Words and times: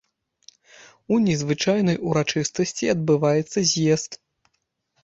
У 1.13 1.19
незвычайнай 1.27 2.01
урачыстасці 2.09 2.91
адбываецца 2.95 3.59
з'езд. 3.75 4.21